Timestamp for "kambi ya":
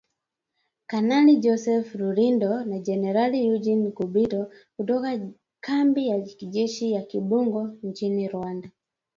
5.65-6.21